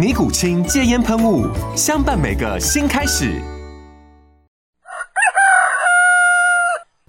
[0.00, 1.46] 尼古清戒烟喷雾，
[1.76, 3.38] 相伴每个新开始。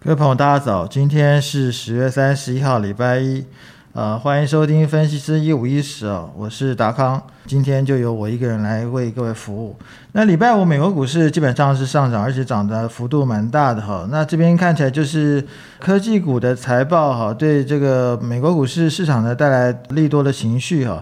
[0.04, 0.86] 各位朋友，大家早！
[0.86, 3.46] 今天是十月三十一号，礼拜一，
[3.94, 9.78] 呃，欢迎收听分析师一五一十啊，我是达康，今天就由我一个人来为各位服务。
[10.12, 14.06] 那礼拜五美国股市基本上是上涨，而且涨的幅度蛮大的哈。
[14.12, 15.48] 那这边看起来就是
[15.80, 21.02] 科技股的财报哈，对这个美国股市市场呢带来利多的情绪哈。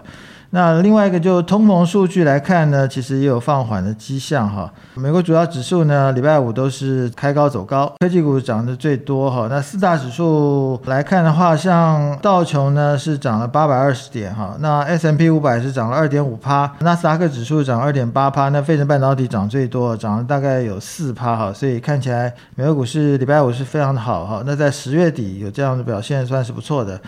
[0.52, 4.68] 那另外一个就通膨数据来看呢，其实也有放缓的迹象哈。
[4.94, 9.46] 美国主要指数呢，礼拜五都是开高走高，科技股涨得最多哈。
[9.48, 21.52] 那四大指数来看的话，像道琼呢是涨了八百二十点哈，那 S M P 五百是涨了二点五趴，纳斯达克指数涨二点八趴，那费城半导体涨最多，涨了大概有四趴哈。
[21.52, 24.42] 所以看起来美国股市礼拜五是非常的好哈。
[24.44, 27.00] 那在十月底有这样的表现，算是不错的。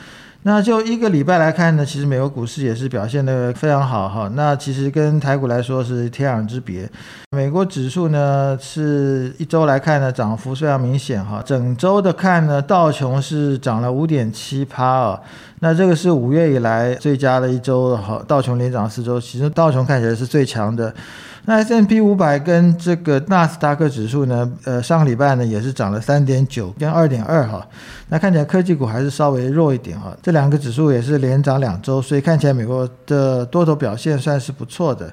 [0.45, 4.29] 那就一个礼拜来看呢，其实美国股市也是表现的非常好哈。
[4.35, 6.91] 那其实跟台股来说是天壤之别。
[7.31, 11.41] 美国指数呢是一周来看呢涨幅非常明显哈。
[11.47, 15.21] 整周的看呢，道琼是涨了五点七趴啊。
[15.61, 18.21] 那这个是五月以来最佳的一周哈。
[18.27, 20.93] 道琼连涨四周，其实道琼看起来是最强的。
[21.45, 27.67] 那 S M P 五百跟这个纳斯达克指数呢，呃，上个礼拜呢也是涨了三点九跟二点二哈。
[28.11, 30.17] 那看起来科技股还是稍微弱一点哈。
[30.23, 35.13] 这两个指数也是连涨两周，所以看起来美国的多头表现算是不错的。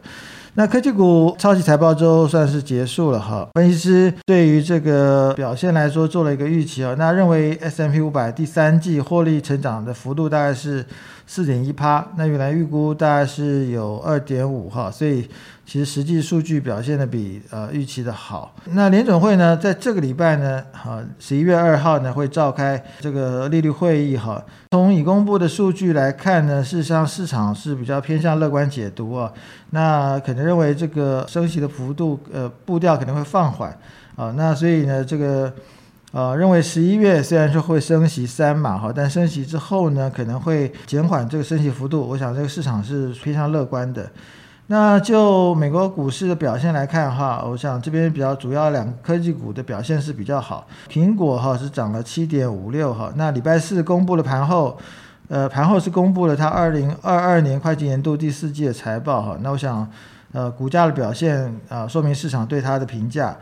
[0.55, 3.47] 那科技股超级财报周算是结束了哈。
[3.53, 10.85] 分析师对于这个表现来说做了一个预期啊，那认为 S M P 五百第三季获利成长的幅度大概是
[11.29, 15.29] 四点一趴，那原来预估大概是有二点五哈，所以。
[15.69, 18.55] 其实实际数据表现的比呃预期的好。
[18.71, 24.43] 那联准会呢，在这个礼拜呢，哈，十一月二号呢会召开这个利率会议哈。
[24.71, 29.31] 从已公布的数据来看呢，事实上市场是比较偏向乐观解读啊。
[29.69, 33.69] 那可能认为这个升息的幅度呃步调可能会放缓
[34.15, 34.33] 啊。
[34.35, 35.53] 那所以呢，这个
[36.11, 42.01] 呃认为十一月虽然说会升息三码哈，但升息之后呢可能会减缓这个升息幅度。
[42.01, 44.09] 我想这个市场是非常乐观的。
[44.71, 50.67] 那就美国股市的表现来看哈，我想这边比较主要两个科技股的表现是比较好。
[50.87, 54.77] 苹果哈是涨了七点五六哈，那礼拜四公布了盘后，
[55.27, 59.37] 呃盘后是公布了它二零二二年会计年度第四季的财报哈。
[59.41, 59.89] 那我想，
[60.33, 63.35] 呃股价的表现啊，说明市场对它的评价。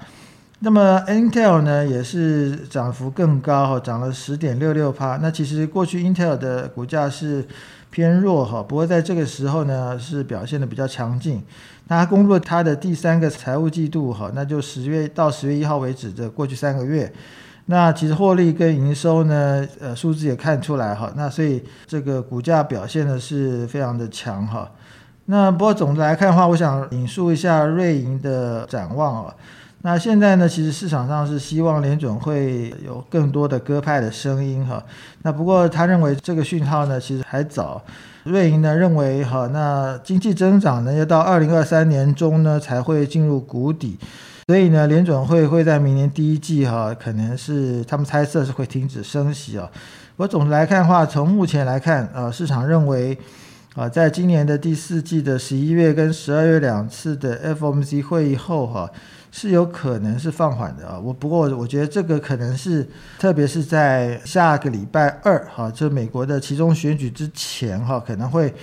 [0.60, 5.18] 那么 Intel 呢也是涨幅更高哈，涨了十点六六帕。
[5.22, 7.48] 那其实过去 Intel 的股价是。
[7.90, 11.42] 偏弱哈，不过在这个时候呢，是表现的比较强劲。
[11.88, 17.12] 那它公布了它的第三个财务季度哈，那就十月到十月一号为止的过去三个月，
[17.68, 21.12] 那其实获利跟营收呢，呃，数字也看出来哈。
[21.16, 24.70] 那所以这个股价表现的是非常的强哈。
[25.26, 29.34] 那不过总的来看的话，我想引述一下瑞银的展望啊。
[29.84, 34.84] 那现在呢，其实市场上是希望联准会有更多的鸽派的声音哈。
[35.22, 37.82] 那不过他认为这个讯号呢，其实还早。
[38.24, 43.98] 瑞银呢认为哈，那经济增长呢要到二零二三年中呢才会进入谷底，
[44.48, 49.70] 所以呢联准会会在明年第一季哈，可能是他们猜测是会停止升息啊。
[50.18, 53.18] 我总的来看的话，从目前来看，呃，市场认为
[53.76, 58.92] 啊，在今年的第四季的十一月跟十二月两次的 FOMC 会议后哈。
[59.32, 62.88] 是有可能是放缓的啊，我不过我觉得这个可能是，
[63.20, 68.54] 特别是在下个礼拜二哈，就美国的其中选举之前哈，可能会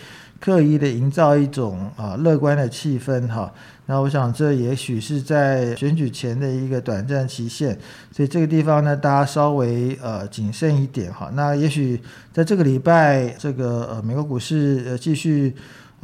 [0.41, 3.53] 刻意的营造一种啊乐观的气氛哈。
[3.87, 7.79] 那我想这也许是在选举前的一个短暂期限，
[8.11, 11.31] 所以这个地方呢，大家稍微呃谨慎一点哈。
[11.35, 12.01] 那也许
[12.33, 15.55] 在这个礼拜，这个呃美国股市呃继续。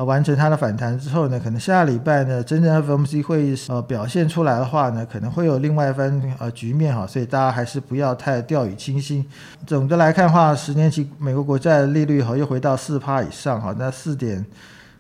[0.05, 9.25] 完成它的反弹之后呢，可能下礼拜呢，真正 FOMC 会议呃表现出来的话呢，可能会有另外一番呃局面哈，所以大家还是不要太掉以轻心。
[9.67, 14.45] 总的来看的话，十年期美国国债利率哈又回到四趴以上哈，那四点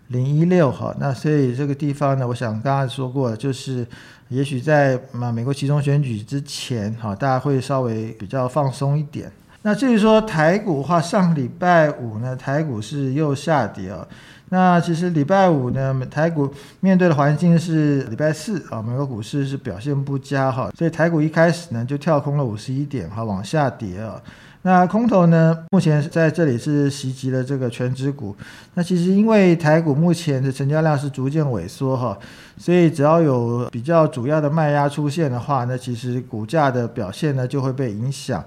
[0.08, 3.86] 零一六哈，那所以这个地方呢，我想刚刚说过，就是
[4.28, 9.30] 也许在啊美国其中选举之前哈，大家会稍微比较放松一点。
[9.62, 14.06] 那至于说台股的话，上礼拜五呢，台股是又下跌啊。
[14.50, 24.20] 那其实礼拜五呢，台股面对的环境是礼拜四啊，美国股市是表现不佳哈，所以台股一开始呢就跳空了五十一点哈，往下跌啊。
[24.62, 28.36] 那空头呢，目前在这里是袭击了这个全指股。
[28.74, 32.18] 那其实因为台股目前的成交量是逐渐萎缩哈，
[32.58, 38.44] 所以只要有比较主要的卖压出现的话，那其实股价的表现呢就会被影响。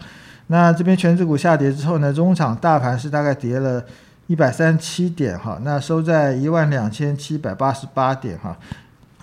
[0.48, 3.84] 那这边全指股下跌之后呢，中场大盘是大概跌了
[4.28, 8.58] 一百三十七点哈，那收在一万两千七百八十八点哈，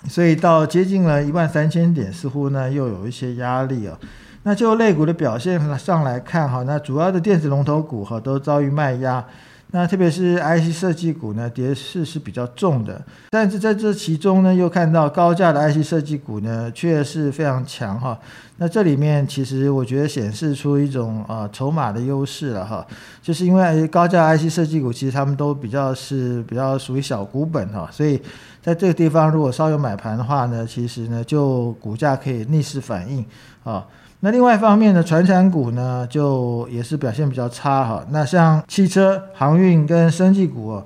[0.07, 3.97] 所以到接近了一万三千点，似乎呢又有一些压力啊。
[4.43, 9.25] 那就类股的表现上来看哈，那主要的电子龙头股哈都遭遇卖压。
[9.73, 18.19] 那特别是 IC 设计股呢，跌势是比较重的，但是在这其中呢，又看到高价的 IC 设计股呢，却是非常强哈。
[18.57, 22.85] 那这里面其实我觉得显示出一种啊筹码的优势了哈，
[23.21, 28.21] 就是因为高价 IC 设计股其实他们都比较是比较属于小股本哈，所以
[28.61, 33.25] 在这个地方如果稍有买盘的话呢，其实呢就股价可以逆势反应
[33.63, 33.87] 啊。
[34.23, 38.05] 那另外一方面呢，传产股呢就也是表现比较差哈。
[38.11, 40.79] 那像汽车、航运跟生技股，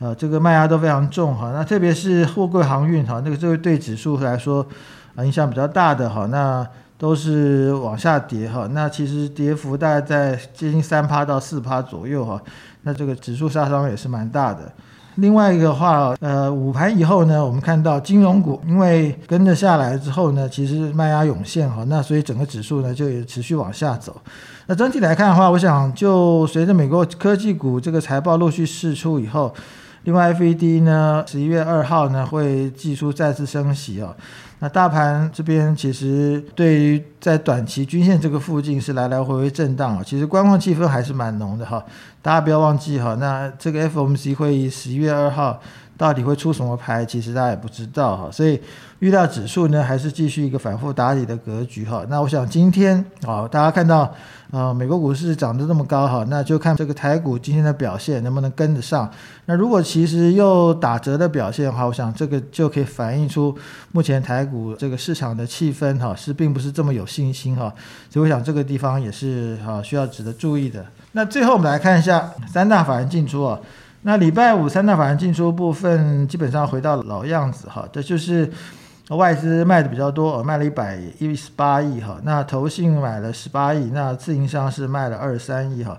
[0.00, 1.52] 呃，这个卖压都非常重哈。
[1.54, 4.66] 那特别是货柜航运哈，那个这个对指数来说
[5.14, 6.66] 啊影响比较大的哈，那
[6.98, 8.66] 都是往下跌哈。
[8.72, 12.42] 那其实跌幅大概在接近三趴到四趴左右哈。
[12.82, 14.72] 那这个指数杀伤也是蛮大的。
[15.20, 24.16] 另外一个话，呃，午盘以后呢，我们看到金融股因为跟着下来之后呢，其实卖压涌现哈，那所以整个指数呢就也持续往下走。
[24.66, 29.52] 那整体来看的话，我想就随着美国科技股这个财报陆续释出以后，
[30.04, 34.16] 另外 FED 呢十一月二号呢会寄出再次升息哦。
[34.62, 41.82] 那大盘这边其实对于在短期均线这个附近是来来回回震荡啊，其实观望气氛还是蛮浓的哈。
[42.20, 45.60] 大家不要忘记哈，那这个 FOMC 会议十一月二号
[46.00, 48.30] 到底会出什么牌，其实大家也不知道哈。
[48.32, 48.58] 所以
[49.00, 52.06] 遇到指数呢还是继续一个反复打底的格局哈。
[52.08, 54.10] 那我想今天啊，大家看到。
[54.50, 59.08] 啊，美国股市涨得这么高哈，那就看这个台股今天的表现能不能跟得上。
[59.44, 63.56] 那如果其实又打折的表现的话，我想这个就可以反映出
[63.92, 67.72] 目前台股这个市场的气氛哈，是并不是这么有信心哈。
[68.10, 70.84] 所以我想这个地方也是啊需要值得注意的。
[71.12, 73.56] 那最后我们来看一下三大法人进出啊。
[74.02, 78.50] 那礼拜五三大法人进出部分基本上回到老样子哈，这就是。
[79.10, 85.98] 外资卖的比较多，卖了一百一十八亿哈，那投信买了十八亿，那自营商是卖了二十三亿哈，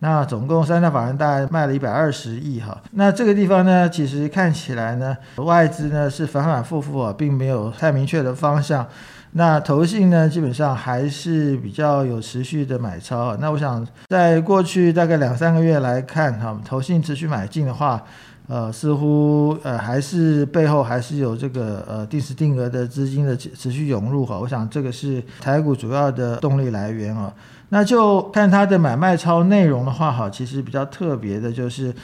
[0.00, 8.84] 那总共三大法人大概卖了一百二十亿哈，那这个地方呢，其实看起来呢，外资呢是反反复复啊，并没有太明确的方向，
[9.32, 18.02] 那投信呢基本上还是比较有持续的买超，那我想在过去大概两三个月来看哈，投信持续买进的话。
[18.50, 27.30] 呃，似乎呃还是背后还是有这个呃定时定额的资金的持续涌入哈，我想这个是台股主要的动力来源啊。
[27.68, 31.94] 那就看它的买卖超内容的话哈，其实比较特别的就是，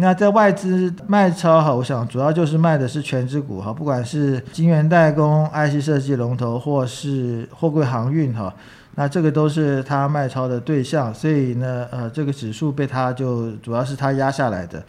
[0.00, 8.52] 那在外资卖超哈，我想主要就是卖的是全指股哈，不管是晶圆代工、IC 设计龙头或是货柜航运哈，
[8.94, 14.82] 那这个都是它卖超的对象，所以呢，呃，这个指数被它就主要是它压下来的。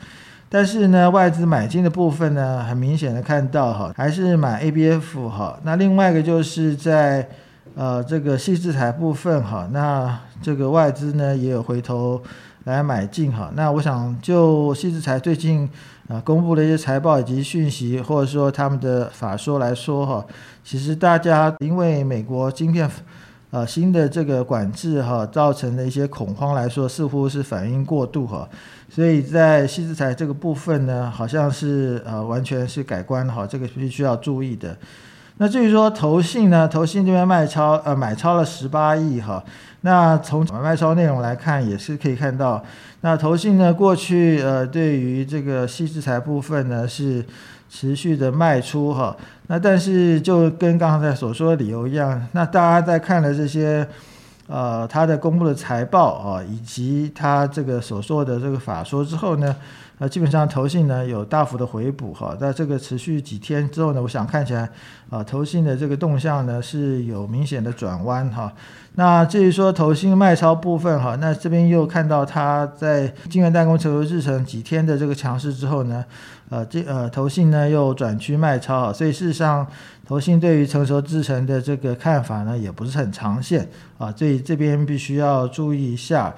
[0.49, 5.59] 但是呢，外资买进的部分呢，很明显的看到哈，还是买 ABF 哈。
[5.63, 7.27] 那另外一个就是在
[7.75, 12.21] 呃这个细制材部分哈，那这个外资呢也有回头
[12.65, 13.51] 来买进哈。
[13.55, 15.69] 那我想就西制材最近
[16.07, 20.25] 啊公布的一些财报以及讯息，或者说他们的法说来说哈，
[20.63, 22.89] 其实大家因为美国晶片。
[23.53, 28.47] 呃，新的这个管制哈，造成的一些恐慌来说，似乎是反应过度哈，
[28.89, 34.77] 所以在细资材这个部分呢，好像是呃完全是改观哈，这个必须要注意的。
[35.41, 39.43] 那至于说投信呢，投信这边卖超呃买超了十八亿哈，
[39.81, 42.63] 那从买卖超内容来看，也是可以看到，
[43.01, 47.25] 那投信呢过去呃对于这个细制材部分呢是。
[47.73, 49.15] 持续的卖出哈，
[49.47, 53.87] 那但是就跟刚才所说的理由一样，那大家在看了这些，
[54.47, 59.55] 呃，他的公布的财报啊，以及他这个所说的这个法说之后呢，
[60.01, 64.67] 呃，基本上投信呢有大幅的回补哈，在这个持续几天之后呢，我想看起来
[65.11, 68.51] 啊，投信的这个动向呢是有明显的转弯哈。
[68.95, 76.03] 那至于说投信卖超部分哈，那这边又看到它在晶圆代工成熟制程几天的这个强势之后呢，
[76.49, 79.67] 呃，这呃投信呢又转趋卖超啊，所以事实上
[80.03, 86.33] 投信对于成熟制程的这个看法呢也不是很长线啊，所以这边必须要注意一下。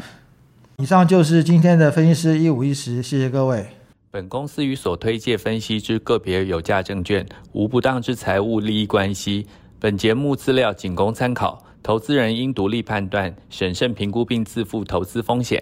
[0.78, 3.64] 以上就是今天的分析师一五一十，谢谢各位。
[4.10, 9.46] 本公司与所推介分析之个别有价证券无不当之财务利益关系。
[9.80, 15.62] 本节目资料仅供参考，投资人应独立判断、审慎评估并自负投资风险。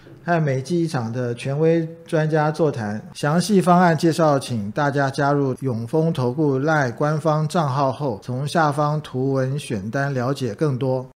[0.23, 11.10] 和美技一场的权威专家座谈，详细方案介绍，请大家加入永丰投顾赖官方账号后，从下方图文选单了解更多。